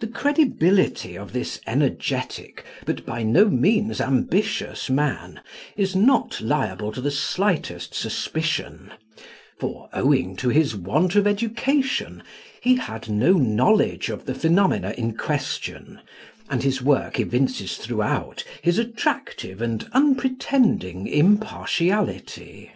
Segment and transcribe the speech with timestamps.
[0.00, 5.40] The credibility of this energetic but by no means ambitious man
[5.78, 8.92] is not liable to the slightest suspicion,
[9.58, 12.22] for, owing to his want of education,
[12.60, 16.00] he had no knowledge of the phenomena in question,
[16.50, 22.72] and his work evinces throughout his attractive and unpretending impartiality.